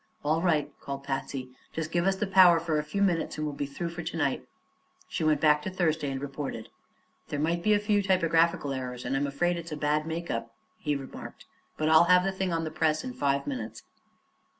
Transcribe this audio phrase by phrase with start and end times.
[0.25, 3.55] "All right," called Patsy; "just give us the power for a few minutes, and we'll
[3.55, 4.43] be through for to night."
[5.07, 6.69] She went back to Thursday and reported.
[7.27, 10.55] "There may be a few typographical errors, and I'm afraid it's a bad make up,"
[10.79, 11.45] he remarked;
[11.77, 13.83] "but I'll have the thing on the press in five minutes."